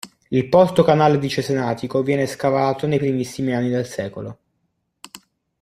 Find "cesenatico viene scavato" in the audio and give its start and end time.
1.29-2.87